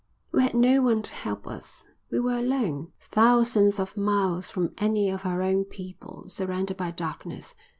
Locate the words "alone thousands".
2.39-3.79